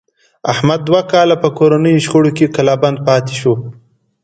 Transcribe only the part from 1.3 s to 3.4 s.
په کورنیو شخړو کې کلا بند پاتې